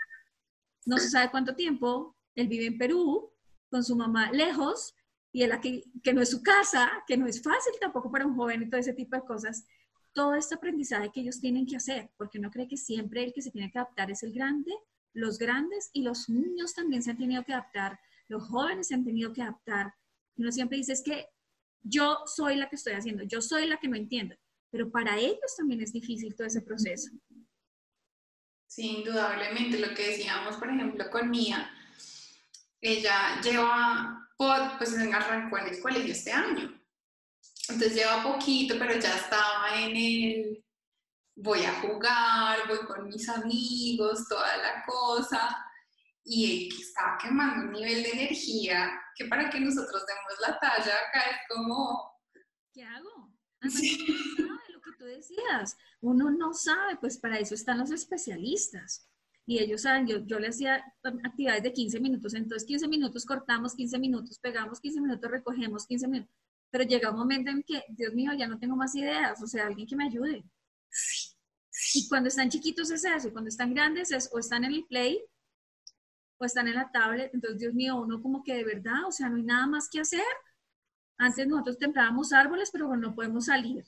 [0.85, 3.31] no se sabe cuánto tiempo, él vive en Perú,
[3.69, 4.95] con su mamá lejos,
[5.31, 8.35] y él aquí, que no es su casa, que no es fácil tampoco para un
[8.35, 9.65] joven y todo ese tipo de cosas
[10.13, 13.41] todo este aprendizaje que ellos tienen que hacer, porque no cree que siempre el que
[13.41, 14.71] se tiene que adaptar es el grande,
[15.13, 19.03] los grandes y los niños también se han tenido que adaptar, los jóvenes se han
[19.03, 19.93] tenido que adaptar.
[20.37, 21.27] Uno siempre dice es que
[21.81, 24.35] yo soy la que estoy haciendo, yo soy la que no entiendo,
[24.69, 27.11] pero para ellos también es difícil todo ese proceso.
[28.73, 31.69] Sí, indudablemente, lo que decíamos, por ejemplo, con Mía,
[32.81, 36.81] ella lleva, pues arrancó en el colegio este año,
[37.69, 40.63] entonces lleva poquito, pero ya estaba en el
[41.35, 45.55] voy a jugar, voy con mis amigos, toda la cosa.
[46.25, 51.21] Y estaba quemando un nivel de energía que para que nosotros demos la talla acá
[51.29, 52.19] es como...
[52.73, 53.31] ¿Qué hago?
[53.69, 54.05] Sí.
[55.03, 55.77] Tú decías.
[56.01, 59.07] Uno no sabe, pues para eso están los especialistas.
[59.45, 60.81] Y ellos saben, yo, yo le hacía
[61.23, 66.07] actividades de 15 minutos, entonces 15 minutos cortamos, 15 minutos pegamos, 15 minutos recogemos, 15
[66.07, 66.35] minutos
[66.71, 69.67] pero llega un momento en que, Dios mío, ya no tengo más ideas, o sea,
[69.67, 70.43] alguien que me ayude.
[71.93, 74.85] Y cuando están chiquitos es eso, y cuando están grandes es o están en el
[74.85, 75.23] play
[76.39, 77.29] o están en la tablet.
[77.31, 79.99] Entonces, Dios mío, uno como que de verdad, o sea, no hay nada más que
[79.99, 80.25] hacer.
[81.19, 83.85] Antes nosotros templábamos árboles, pero no podemos salir.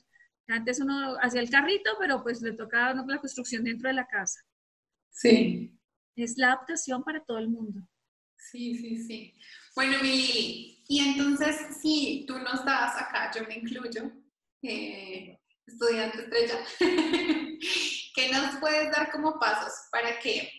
[0.48, 4.40] Antes uno hacía el carrito, pero pues le tocaba la construcción dentro de la casa.
[5.10, 5.76] Sí.
[6.14, 7.88] Es la adaptación para todo el mundo.
[8.38, 9.34] Sí, sí, sí.
[9.74, 14.12] Bueno, Mili, y entonces, si tú no estabas acá, yo me incluyo,
[14.62, 16.64] eh, estudiante estrella,
[18.14, 20.50] ¿qué nos puedes dar como pasos para que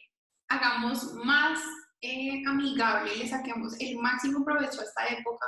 [0.49, 1.59] hagamos más
[2.01, 5.47] eh, amigable le saquemos el máximo provecho a esta época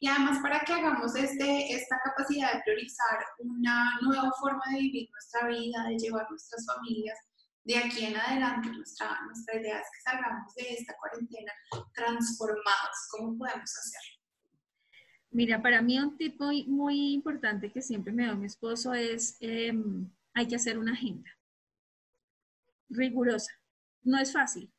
[0.00, 5.08] y además para que hagamos este, esta capacidad de priorizar una nueva forma de vivir
[5.10, 7.18] nuestra vida, de llevar nuestras familias
[7.64, 11.52] de aquí en adelante, nuestra, nuestra idea es que salgamos de esta cuarentena
[11.94, 13.08] transformados.
[13.10, 14.18] ¿Cómo podemos hacerlo?
[15.30, 20.10] Mira, para mí un tipo muy, importante que siempre me da mi esposo es, em,
[20.32, 21.30] hay que hacer una agenda
[22.88, 23.52] rigurosa.
[24.02, 24.72] No es fácil,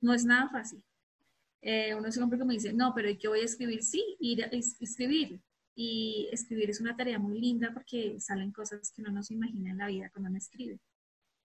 [0.00, 0.82] no es nada fácil.
[1.62, 3.82] Eh, uno siempre como dice, no, pero ¿y qué voy a escribir?
[3.82, 5.40] Sí, ir escribir.
[5.74, 9.78] Y escribir es una tarea muy linda porque salen cosas que no se imagina en
[9.78, 10.78] la vida cuando uno escribe.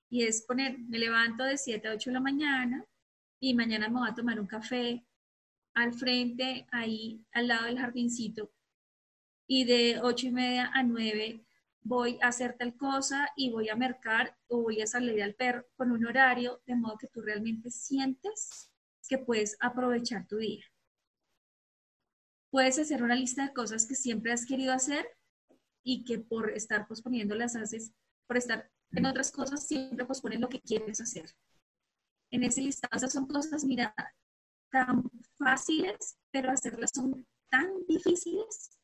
[0.10, 2.86] Y es poner, me levanto de 7 a 8 de la mañana
[3.40, 5.06] y mañana me voy a tomar un café
[5.74, 8.52] al frente, ahí al lado del jardincito.
[9.48, 11.46] Y de 8 y media a 9
[11.82, 15.66] voy a hacer tal cosa y voy a mercar o voy a salir al perro
[15.76, 18.70] con un horario de modo que tú realmente sientes
[19.08, 20.64] que puedes aprovechar tu día.
[22.52, 25.08] Puedes hacer una lista de cosas que siempre has querido hacer
[25.84, 27.94] y que por estar posponiendo las haces,
[28.28, 31.32] por estar en otras cosas siempre pospones lo que quieres hacer.
[32.32, 33.94] En ese listado esas son cosas, mira,
[34.72, 38.79] tan fáciles, pero hacerlas son tan difíciles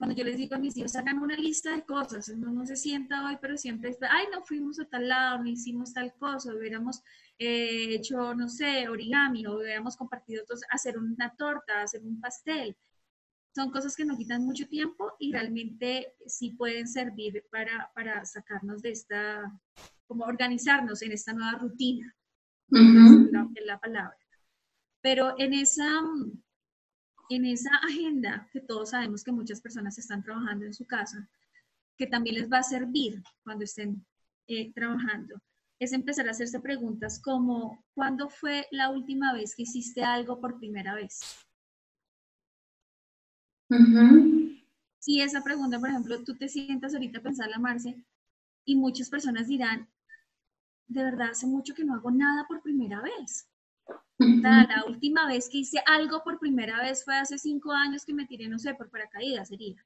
[0.00, 2.74] cuando yo les digo a mis hijos, hagan una lista de cosas, uno no se
[2.74, 6.54] sienta hoy, pero siempre está, ay, no fuimos a tal lado, no hicimos tal cosa,
[6.54, 7.02] hubiéramos
[7.38, 12.74] eh, hecho, no sé, origami, o hubiéramos compartido, entonces, hacer una torta, hacer un pastel.
[13.54, 18.80] Son cosas que nos quitan mucho tiempo y realmente sí pueden servir para, para sacarnos
[18.80, 19.52] de esta,
[20.06, 22.16] como organizarnos en esta nueva rutina,
[22.70, 24.16] es la palabra.
[25.02, 26.00] Pero en esa
[27.30, 31.28] en esa agenda que todos sabemos que muchas personas están trabajando en su casa,
[31.96, 34.04] que también les va a servir cuando estén
[34.48, 35.40] eh, trabajando,
[35.78, 40.58] es empezar a hacerse preguntas como, ¿cuándo fue la última vez que hiciste algo por
[40.58, 41.20] primera vez?
[44.98, 48.04] Si esa pregunta, por ejemplo, tú te sientas ahorita a pensarla, Marce,
[48.64, 49.88] y muchas personas dirán,
[50.88, 53.48] de verdad, hace mucho que no hago nada por primera vez.
[54.20, 58.26] La última vez que hice algo por primera vez fue hace cinco años que me
[58.26, 59.82] tiré, no sé, por paracaídas sería.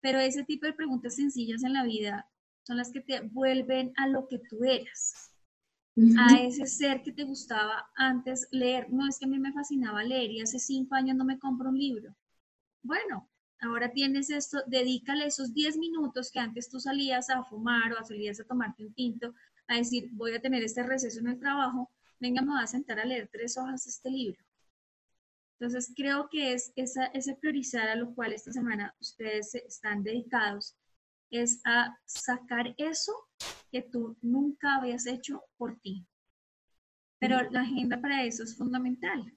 [0.00, 2.26] Pero ese tipo de preguntas sencillas en la vida
[2.62, 5.30] son las que te vuelven a lo que tú eras,
[6.18, 8.90] a ese ser que te gustaba antes leer.
[8.90, 11.68] No es que a mí me fascinaba leer y hace cinco años no me compro
[11.68, 12.14] un libro.
[12.82, 13.28] Bueno,
[13.60, 18.40] ahora tienes esto, dedícale esos diez minutos que antes tú salías a fumar o salías
[18.40, 19.34] a tomarte un tinto,
[19.68, 21.90] a decir, voy a tener este receso en el trabajo,
[22.20, 24.44] venga, me voy a sentar a leer tres hojas de este libro.
[25.58, 30.76] Entonces, creo que es esa, ese priorizar a lo cual esta semana ustedes están dedicados,
[31.30, 33.12] es a sacar eso
[33.70, 36.06] que tú nunca habías hecho por ti.
[37.18, 39.32] Pero la agenda para eso es fundamental.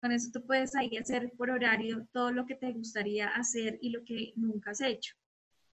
[0.00, 3.90] Con eso tú puedes ahí hacer por horario todo lo que te gustaría hacer y
[3.90, 5.14] lo que nunca has hecho.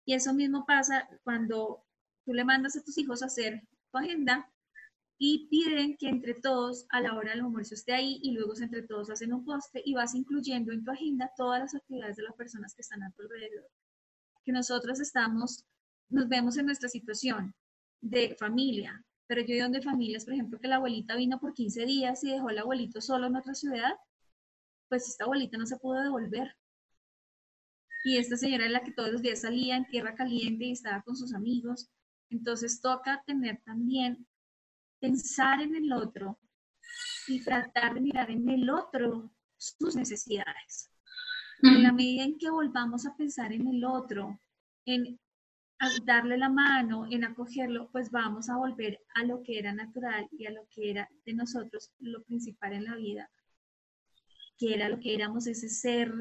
[0.06, 1.84] Y eso mismo pasa cuando
[2.26, 4.51] tú le mandas a tus hijos a hacer tu agenda
[5.24, 8.82] y piden que entre todos a la hora del almuerzo esté ahí y luego entre
[8.82, 12.34] todos hacen un poste y vas incluyendo en tu agenda todas las actividades de las
[12.34, 13.70] personas que están a tu alrededor.
[14.44, 15.64] Que nosotros estamos,
[16.10, 17.54] nos vemos en nuestra situación
[18.02, 22.24] de familia, pero yo de familias, por ejemplo, que la abuelita vino por 15 días
[22.24, 23.94] y dejó al abuelito solo en otra ciudad,
[24.90, 26.58] pues esta abuelita no se pudo devolver.
[28.04, 31.04] Y esta señora es la que todos los días salía en tierra caliente y estaba
[31.04, 31.92] con sus amigos.
[32.32, 34.26] Entonces toca tener también
[35.02, 36.40] pensar en el otro
[37.28, 40.90] y tratar de mirar en el otro sus necesidades.
[41.64, 44.40] En la medida en que volvamos a pensar en el otro,
[44.86, 45.20] en
[46.06, 50.46] darle la mano, en acogerlo, pues vamos a volver a lo que era natural y
[50.46, 53.30] a lo que era de nosotros lo principal en la vida,
[54.58, 56.12] que era lo que éramos ese ser,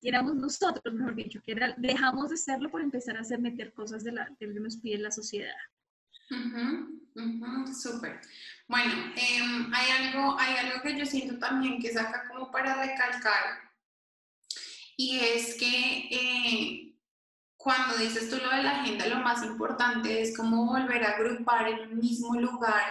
[0.00, 3.72] que éramos nosotros, mejor dicho, que era, dejamos de serlo por empezar a hacer meter
[3.72, 5.54] cosas de la, que nos pide la sociedad.
[7.16, 8.20] Uh Súper.
[8.66, 13.64] Bueno, em, hay, algo, hay algo que yo siento también que saca como para recalcar
[14.96, 16.96] y es que eh,
[17.56, 21.68] cuando dices tú lo de la agenda, lo más importante es como volver a agrupar
[21.68, 22.84] en un mismo lugar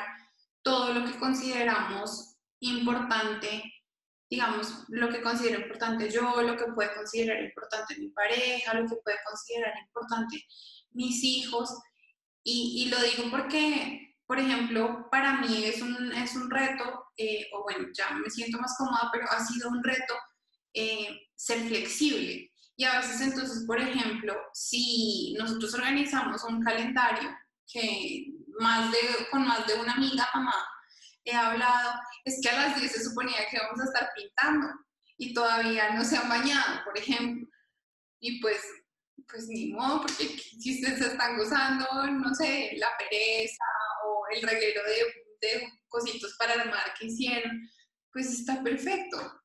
[0.62, 3.64] todo lo que consideramos importante,
[4.30, 8.96] digamos, lo que considero importante yo, lo que puede considerar importante mi pareja, lo que
[8.96, 10.46] puede considerar importante
[10.92, 11.70] mis hijos.
[12.44, 17.64] Y, lo digo porque, por ejemplo, para mí es un, es un reto, eh, o
[17.64, 20.14] bueno, ya me siento más cómoda, pero ha sido un reto
[20.74, 22.52] eh, ser flexible.
[22.76, 27.30] Y a veces entonces, por ejemplo, si nosotros organizamos un calendario
[27.72, 28.26] que
[28.60, 28.98] más de,
[29.32, 30.56] con más de una amiga, mamá,
[31.24, 31.94] he hablado,
[32.26, 34.68] es que a las 10 se suponía que vamos a estar pintando
[35.18, 37.48] y todavía no se han bañado, por ejemplo.
[38.20, 38.62] Y pues,
[39.30, 43.64] pues ni modo, porque si ustedes están gozando, no sé, la pereza
[44.06, 47.70] o el reguero de, de cositos para armar que hicieron,
[48.12, 49.44] pues está perfecto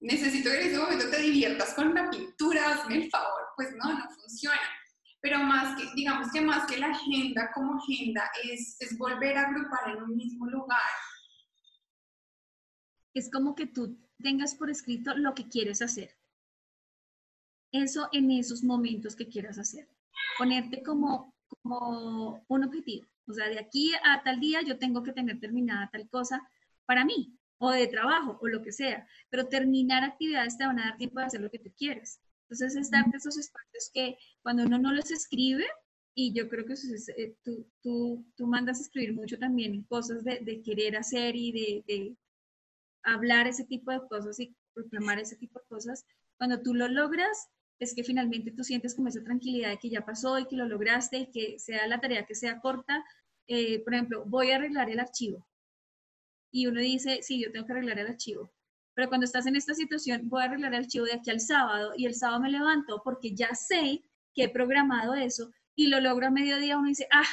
[0.00, 3.92] necesito que en ese momento te diviertas con la pintura, hazme el favor, pues no,
[3.92, 4.60] no funciona.
[5.20, 9.48] Pero más que, digamos que más que la agenda como agenda, es, es volver a
[9.48, 10.78] agrupar en un mismo lugar.
[13.14, 16.16] Es como que tú tengas por escrito lo que quieres hacer.
[17.72, 19.88] Eso en esos momentos que quieras hacer.
[20.38, 23.06] Ponerte como, como un objetivo.
[23.26, 26.40] O sea, de aquí a tal día yo tengo que tener terminada tal cosa
[26.86, 30.86] para mí, o de trabajo o lo que sea, pero terminar actividades te van a
[30.86, 32.20] dar tiempo de hacer lo que tú quieres.
[32.44, 35.66] Entonces es darte esos espacios que cuando uno no los escribe,
[36.14, 40.40] y yo creo que eh, tú, tú, tú, mandas a escribir mucho también cosas de,
[40.40, 42.16] de querer hacer y de, de,
[43.04, 46.04] hablar ese tipo de cosas y proclamar ese tipo de cosas,
[46.36, 47.48] cuando tú lo logras,
[47.78, 50.66] es que finalmente tú sientes como esa tranquilidad de que ya pasó y que lo
[50.66, 53.04] lograste y que sea la tarea que sea corta.
[53.46, 55.46] Eh, por ejemplo, voy a arreglar el archivo
[56.50, 58.52] y uno dice, sí, yo tengo que arreglar el archivo.
[58.94, 61.92] Pero cuando estás en esta situación, voy a arreglar el archivo de aquí al sábado
[61.96, 64.02] y el sábado me levanto porque ya sé
[64.34, 67.28] que he programado eso y lo logro a mediodía, uno dice, ah,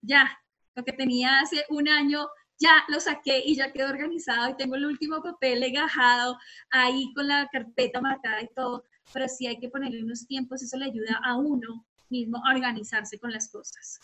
[0.00, 0.38] ya,
[0.76, 2.28] lo que tenía hace un año,
[2.58, 6.38] ya lo saqué y ya quedó organizado y tengo el último papel legajado
[6.70, 8.84] ahí con la carpeta marcada y todo.
[9.12, 13.18] Pero sí hay que ponerle unos tiempos, eso le ayuda a uno mismo a organizarse
[13.18, 13.98] con las cosas.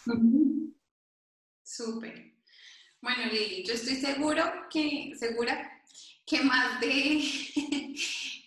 [1.63, 2.35] Súper.
[3.01, 5.83] Bueno, Lili, yo estoy seguro que, segura
[6.25, 7.23] que más de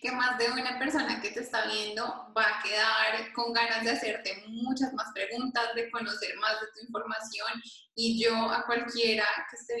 [0.06, 2.04] que más de una persona que te está viendo
[2.36, 6.86] va a quedar con ganas de hacerte muchas más preguntas, de conocer más de tu
[6.86, 7.48] información.
[7.96, 9.74] Y yo a cualquiera que esté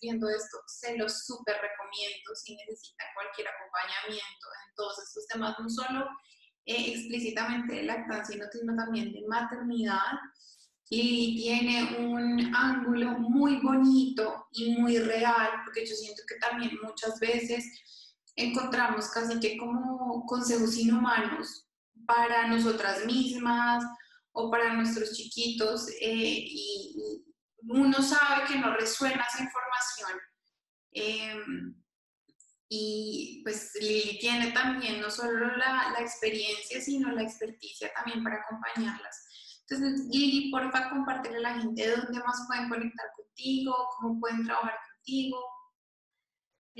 [0.00, 5.68] viendo esto se lo súper recomiendo si necesita cualquier acompañamiento en todos estos temas, no
[5.68, 6.06] solo
[6.66, 10.12] eh, explícitamente de lactancia, sino también de maternidad.
[10.90, 17.18] Y tiene un ángulo muy bonito y muy real, porque yo siento que también muchas
[17.20, 17.64] veces
[18.44, 21.66] encontramos casi que como consejos inhumanos
[22.06, 23.84] para nosotras mismas
[24.32, 27.24] o para nuestros chiquitos eh, y,
[27.70, 30.20] uno sabe que no resuena esa información.
[30.92, 31.74] Em,
[32.68, 38.36] y pues Lili tiene también no solo la, la experiencia, sino la experticia también para
[38.36, 39.28] acompañarlas
[39.70, 44.74] entonces, Lili, porfa, compartirle a la gente dónde más pueden conectar contigo, cómo pueden trabajar
[44.94, 45.44] contigo.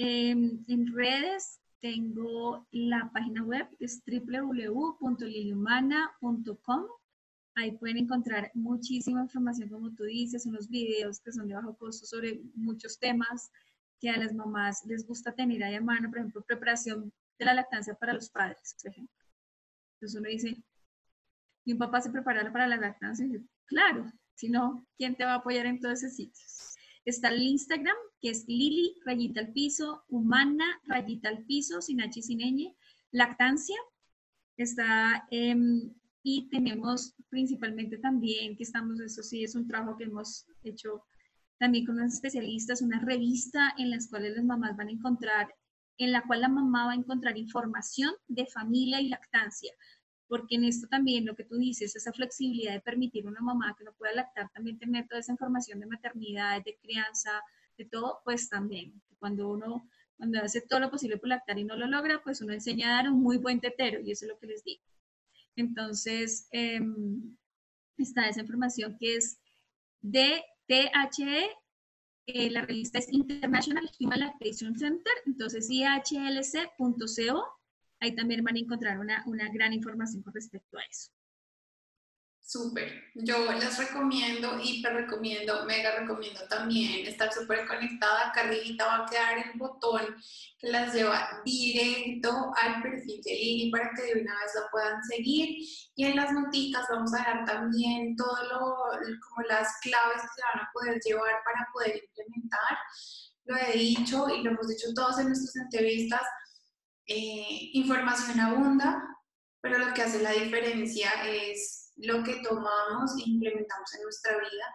[0.01, 6.85] En redes tengo la página web, es www.liliumana.com.
[7.55, 12.07] Ahí pueden encontrar muchísima información, como tú dices, unos videos que son de bajo costo
[12.07, 13.51] sobre muchos temas
[14.01, 17.55] que a las mamás les gusta tener ahí a mano, por ejemplo, preparación de la
[17.55, 19.27] lactancia para los padres, por ejemplo.
[19.95, 20.63] Entonces uno dice,
[21.65, 23.27] y un papá se prepara para la lactancia,
[23.67, 26.78] claro, si no, ¿quién te va a apoyar en todos esos sitios?
[27.05, 32.21] Está el Instagram, que es Lili, rayita al piso, humana, rayita al piso, sin H
[32.21, 32.75] y sin ñ,
[33.11, 33.77] lactancia.
[34.57, 40.47] Está, em, y tenemos principalmente también, que estamos, eso sí, es un trabajo que hemos
[40.63, 41.05] hecho
[41.59, 45.55] también con los especialistas, una revista en las cuales las mamás van a encontrar,
[45.97, 49.73] en la cual la mamá va a encontrar información de familia y lactancia
[50.29, 53.75] porque en esto también lo que tú dices, esa flexibilidad de permitir a una mamá
[53.77, 57.43] que no pueda lactar, también tener toda esa información de maternidad, de crianza,
[57.79, 61.77] de todo, pues también, cuando uno, cuando hace todo lo posible por lactar y no
[61.77, 64.39] lo logra, pues uno enseña a dar un muy buen tetero, y eso es lo
[64.39, 64.83] que les digo.
[65.57, 67.37] Entonces, em,
[67.97, 69.41] está esa información que es
[70.03, 71.49] de THE,
[72.27, 76.79] eh, la revista es International Human Lactation Center, entonces ihlc.co
[78.01, 81.11] Ahí también van a encontrar una, gran información con respecto a eso.
[82.41, 82.91] Súper.
[83.15, 88.29] Yo les recomiendo, hiper recomiendo, mega recomiendo también estar súper conectada.
[88.29, 90.17] Acá arriba va a quedar el botón
[90.59, 95.05] que las lleva directo al perfil de Lili para que de una vez lo puedan
[95.05, 95.59] seguir.
[95.95, 98.77] Y en las notitas vamos a dar también todo lo,
[99.29, 102.79] como las claves que se van a poder llevar para poder implementar.
[103.45, 106.23] Lo he dicho y lo hemos dicho todos en nuestras entrevistas.
[107.11, 109.03] Eh, información abunda,
[109.63, 114.67] pero lo que hace la diferencia es lo que tomamos e implementamos en nuestra vida.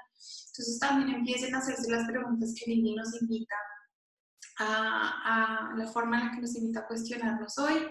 [0.47, 3.55] Entonces también empiecen a hacerse las preguntas que Lili nos invita
[4.59, 7.87] a, la forma en la que nos invita a cuestionarnos hoy.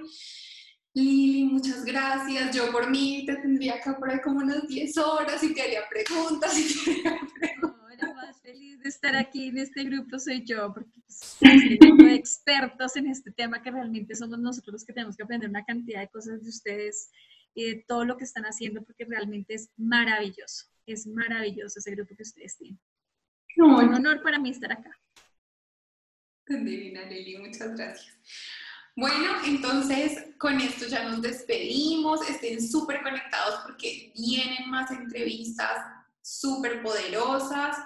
[0.95, 2.55] Lili, muchas gracias.
[2.55, 6.59] Yo por mí te tendría acá por ahí como unas 10 horas y te preguntas
[6.59, 7.82] y te haría preguntas.
[8.83, 11.79] No, de estar aquí en este grupo soy yo, porque pues, este
[12.15, 16.01] expertos en este tema que realmente somos nosotros los que tenemos que aprender una cantidad
[16.01, 17.11] de cosas de ustedes
[17.55, 22.15] y de todo lo que están haciendo porque realmente es maravilloso, es maravilloso ese grupo
[22.17, 22.81] que ustedes tienen.
[23.49, 24.91] es un honor para mí estar acá.
[26.47, 28.15] Divina Lili, muchas gracias.
[28.95, 32.29] Bueno, entonces con esto ya nos despedimos.
[32.29, 35.79] Estén súper conectados porque vienen más entrevistas
[36.21, 37.77] súper poderosas.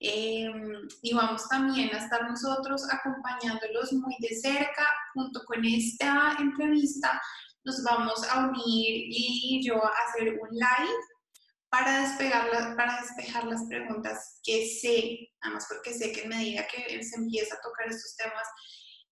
[0.00, 7.20] Em, y vamos también a estar nosotros acompañándolos muy de cerca junto con esta entrevista
[7.68, 11.00] nos vamos a unir y yo a hacer un live
[11.68, 17.02] para, despegar para despejar las preguntas que sé, además porque sé que en medida que
[17.02, 18.48] se empieza a tocar estos temas,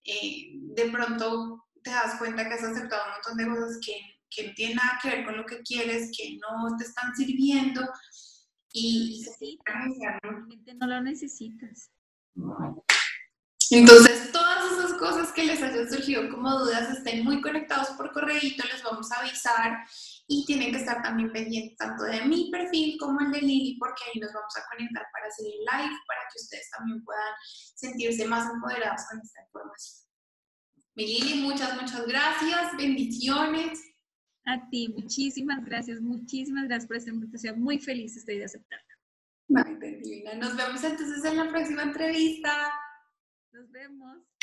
[0.05, 4.49] eh, de pronto te das cuenta que has aceptado un montón de cosas que, que
[4.49, 7.83] no tienen nada que ver con lo que quieres, que no te están sirviendo
[8.77, 9.25] y
[10.79, 11.91] no lo necesitas.
[13.71, 18.39] Entonces, todas esas cosas que les hayan surgido como dudas, estén muy conectados por correo,
[18.39, 19.79] les vamos a avisar
[20.29, 24.03] y tienen que estar también pendientes tanto de mi perfil como el de Lili, porque
[24.05, 27.33] ahí nos vamos a conectar para hacer el live, para que ustedes también puedan
[27.75, 30.07] sentirse más empoderados con esta información.
[30.95, 33.96] Mi Lili, muchas, muchas gracias, bendiciones.
[34.47, 38.97] A ti, muchísimas gracias, muchísimas gracias por esta invitación, muy feliz estoy de aceptarla.
[39.49, 42.71] Nos vemos entonces en la próxima entrevista.
[43.53, 44.36] Nos vemos.